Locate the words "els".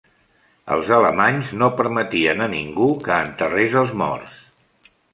0.75-0.89, 3.87-3.97